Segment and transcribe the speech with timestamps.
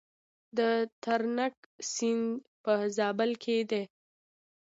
[0.57, 0.59] د
[1.03, 1.55] ترنک
[1.91, 2.25] سیند
[2.63, 3.83] په زابل کې دی